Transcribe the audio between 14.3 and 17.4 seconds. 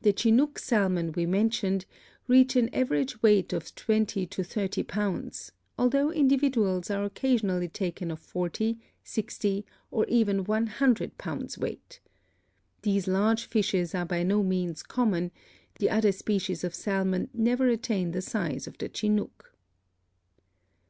means common, the other species of salmon